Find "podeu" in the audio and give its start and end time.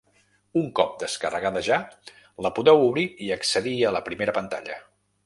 2.61-2.81